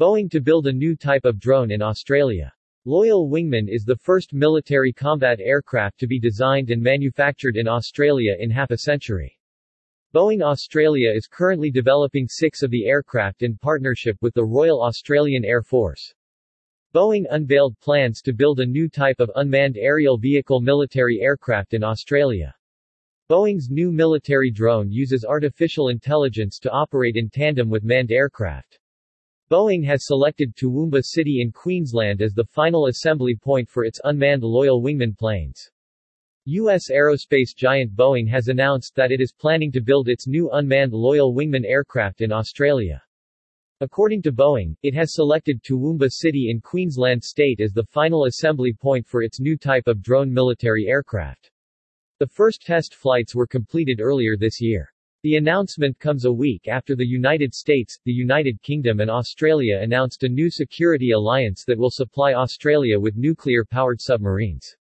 Boeing 0.00 0.30
to 0.30 0.40
build 0.40 0.66
a 0.66 0.72
new 0.72 0.96
type 0.96 1.26
of 1.26 1.38
drone 1.38 1.70
in 1.70 1.82
Australia. 1.82 2.50
Loyal 2.86 3.28
Wingman 3.28 3.68
is 3.68 3.84
the 3.84 3.98
first 3.98 4.32
military 4.32 4.94
combat 4.94 5.40
aircraft 5.42 6.00
to 6.00 6.06
be 6.06 6.18
designed 6.18 6.70
and 6.70 6.82
manufactured 6.82 7.58
in 7.58 7.68
Australia 7.68 8.34
in 8.38 8.50
half 8.50 8.70
a 8.70 8.78
century. 8.78 9.38
Boeing 10.14 10.40
Australia 10.40 11.10
is 11.10 11.26
currently 11.26 11.70
developing 11.70 12.26
six 12.26 12.62
of 12.62 12.70
the 12.70 12.86
aircraft 12.86 13.42
in 13.42 13.58
partnership 13.58 14.16
with 14.22 14.32
the 14.32 14.42
Royal 14.42 14.82
Australian 14.82 15.44
Air 15.44 15.60
Force. 15.60 16.14
Boeing 16.94 17.26
unveiled 17.28 17.78
plans 17.80 18.22
to 18.22 18.32
build 18.32 18.60
a 18.60 18.64
new 18.64 18.88
type 18.88 19.20
of 19.20 19.30
unmanned 19.34 19.76
aerial 19.76 20.16
vehicle 20.16 20.62
military 20.62 21.20
aircraft 21.20 21.74
in 21.74 21.84
Australia. 21.84 22.54
Boeing's 23.28 23.68
new 23.68 23.92
military 23.92 24.50
drone 24.50 24.90
uses 24.90 25.26
artificial 25.26 25.90
intelligence 25.90 26.58
to 26.58 26.70
operate 26.70 27.16
in 27.16 27.28
tandem 27.28 27.68
with 27.68 27.84
manned 27.84 28.10
aircraft. 28.10 28.78
Boeing 29.50 29.84
has 29.84 30.06
selected 30.06 30.54
Toowoomba 30.54 31.02
City 31.02 31.40
in 31.40 31.50
Queensland 31.50 32.22
as 32.22 32.34
the 32.34 32.44
final 32.44 32.86
assembly 32.86 33.34
point 33.34 33.68
for 33.68 33.84
its 33.84 34.00
unmanned 34.04 34.44
Loyal 34.44 34.80
Wingman 34.80 35.18
planes. 35.18 35.68
U.S. 36.44 36.88
aerospace 36.88 37.52
giant 37.56 37.96
Boeing 37.96 38.28
has 38.28 38.46
announced 38.46 38.94
that 38.94 39.10
it 39.10 39.20
is 39.20 39.32
planning 39.32 39.72
to 39.72 39.80
build 39.80 40.08
its 40.08 40.28
new 40.28 40.50
unmanned 40.52 40.92
Loyal 40.92 41.34
Wingman 41.34 41.64
aircraft 41.64 42.20
in 42.20 42.30
Australia. 42.30 43.02
According 43.80 44.22
to 44.22 44.32
Boeing, 44.32 44.76
it 44.84 44.94
has 44.94 45.14
selected 45.14 45.64
Toowoomba 45.64 46.12
City 46.12 46.48
in 46.48 46.60
Queensland 46.60 47.24
state 47.24 47.60
as 47.60 47.72
the 47.72 47.82
final 47.82 48.26
assembly 48.26 48.72
point 48.72 49.04
for 49.04 49.20
its 49.20 49.40
new 49.40 49.56
type 49.56 49.88
of 49.88 50.00
drone 50.00 50.32
military 50.32 50.86
aircraft. 50.86 51.50
The 52.20 52.28
first 52.28 52.62
test 52.62 52.94
flights 52.94 53.34
were 53.34 53.48
completed 53.48 54.00
earlier 54.00 54.36
this 54.36 54.60
year. 54.60 54.92
The 55.22 55.36
announcement 55.36 55.98
comes 55.98 56.24
a 56.24 56.32
week 56.32 56.66
after 56.66 56.96
the 56.96 57.06
United 57.06 57.52
States, 57.52 58.00
the 58.06 58.12
United 58.12 58.62
Kingdom 58.62 59.00
and 59.00 59.10
Australia 59.10 59.78
announced 59.82 60.22
a 60.22 60.28
new 60.30 60.48
security 60.48 61.10
alliance 61.10 61.62
that 61.66 61.76
will 61.76 61.90
supply 61.90 62.32
Australia 62.32 62.98
with 62.98 63.18
nuclear-powered 63.18 64.00
submarines. 64.00 64.74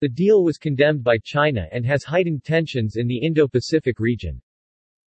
The 0.00 0.08
deal 0.08 0.44
was 0.44 0.58
condemned 0.58 1.02
by 1.02 1.18
China 1.18 1.66
and 1.72 1.84
has 1.86 2.04
heightened 2.04 2.44
tensions 2.44 2.94
in 2.94 3.08
the 3.08 3.18
Indo-Pacific 3.18 3.98
region. 3.98 4.40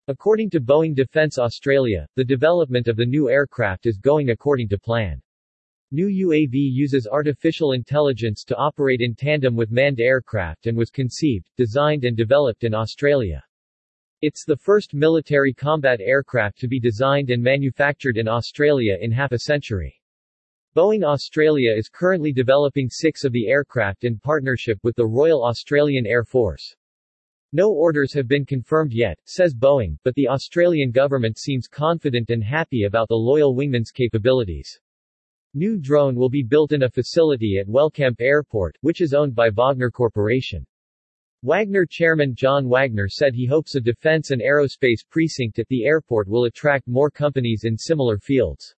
According 0.09 0.49
to 0.51 0.63
Boeing 0.63 0.95
Defence 0.95 1.39
Australia, 1.39 2.09
the 2.17 2.25
development 2.25 2.89
of 2.89 2.97
the 2.97 3.05
new 3.05 3.29
aircraft 3.29 3.85
is 3.85 3.99
going 3.99 4.31
according 4.31 4.71
to 4.71 4.79
plan. 4.79 5.21
New 5.91 6.09
UAV 6.09 6.55
uses 6.55 7.07
artificial 7.07 7.73
intelligence 7.73 8.45
to 8.45 8.57
operate 8.57 9.03
in 9.03 9.15
tandem 9.15 9.57
with 9.57 9.71
manned 9.71 10.01
aircraft 10.01 10.69
and 10.69 10.79
was 10.79 10.89
conceived, 10.89 11.51
designed 11.59 12.05
and 12.05 12.17
developed 12.17 12.65
in 12.65 12.73
Australia. 12.73 13.45
It's 14.27 14.47
the 14.47 14.57
first 14.57 14.95
military 14.95 15.53
combat 15.53 16.01
aircraft 16.01 16.59
to 16.61 16.67
be 16.67 16.81
designed 16.81 17.29
and 17.29 17.43
manufactured 17.43 18.17
in 18.17 18.27
Australia 18.27 18.97
in 18.99 19.13
half 19.13 19.33
a 19.33 19.41
century. 19.41 20.01
Boeing 20.75 21.05
Australia 21.05 21.75
is 21.77 21.91
currently 21.91 22.33
developing 22.33 22.89
six 22.89 23.25
of 23.25 23.33
the 23.33 23.49
aircraft 23.49 24.05
in 24.05 24.19
partnership 24.19 24.79
with 24.83 24.97
the 24.97 25.05
Royal 25.05 25.45
Australian 25.45 26.07
Air 26.07 26.25
Force. 26.25 26.75
No 27.53 27.71
orders 27.71 28.15
have 28.15 28.27
been 28.27 28.47
confirmed 28.47 28.95
yet, 28.95 29.19
says 29.27 29.55
Boeing, 29.55 29.99
but 30.05 30.15
the 30.15 30.29
Australian 30.29 30.91
government 30.91 31.37
seems 31.37 31.69
confident 31.69 32.31
and 32.31 32.43
happy 32.43 32.85
about 32.85 33.09
the 33.09 33.15
Loyal 33.15 33.55
Wingman's 33.55 33.91
capabilities. 33.91 34.81
New 35.53 35.77
drone 35.77 36.15
will 36.15 36.31
be 36.31 36.43
built 36.43 36.73
in 36.73 36.85
a 36.85 36.89
facility 36.89 37.59
at 37.59 37.69
Wellcamp 37.69 38.23
Airport, 38.23 38.75
which 38.81 39.03
is 39.03 39.13
owned 39.13 39.35
by 39.35 39.51
Wagner 39.51 39.91
Corporation. 39.91 40.65
Wagner 41.45 41.85
chairman 41.85 42.35
John 42.35 42.71
Wagner 42.71 43.07
said 43.07 43.35
he 43.35 43.45
hopes 43.45 43.75
a 43.75 43.81
defense 43.83 44.31
and 44.31 44.41
aerospace 44.41 45.07
precinct 45.07 45.59
at 45.59 45.69
the 45.69 45.85
airport 45.85 46.27
will 46.27 46.47
attract 46.47 46.89
more 46.89 47.11
companies 47.11 47.65
in 47.65 47.77
similar 47.77 48.17
fields. 48.17 48.75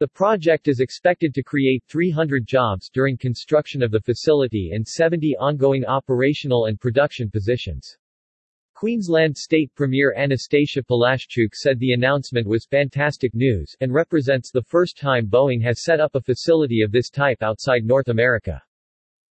The 0.00 0.08
project 0.08 0.66
is 0.66 0.80
expected 0.80 1.32
to 1.34 1.44
create 1.44 1.84
300 1.88 2.48
jobs 2.48 2.90
during 2.92 3.16
construction 3.16 3.80
of 3.80 3.92
the 3.92 4.00
facility 4.00 4.72
and 4.74 4.84
70 4.84 5.36
ongoing 5.38 5.84
operational 5.84 6.64
and 6.64 6.80
production 6.80 7.30
positions. 7.30 7.96
Queensland 8.74 9.36
State 9.36 9.72
Premier 9.76 10.16
Annastacia 10.18 10.82
Palaszczuk 10.82 11.54
said 11.54 11.78
the 11.78 11.92
announcement 11.92 12.48
was 12.48 12.66
fantastic 12.66 13.36
news 13.36 13.72
and 13.80 13.94
represents 13.94 14.50
the 14.50 14.64
first 14.64 14.98
time 14.98 15.28
Boeing 15.28 15.62
has 15.62 15.84
set 15.84 16.00
up 16.00 16.16
a 16.16 16.20
facility 16.20 16.82
of 16.82 16.90
this 16.90 17.08
type 17.08 17.40
outside 17.40 17.84
North 17.84 18.08
America. 18.08 18.60